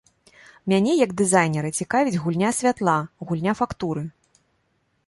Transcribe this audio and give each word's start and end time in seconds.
Мяне, 0.71 0.95
як 1.05 1.13
дызайнера, 1.21 1.69
цікавіць 1.83 2.17
гульня 2.25 2.49
святла, 2.61 2.97
гульня 3.31 3.53
фактуры. 3.63 4.03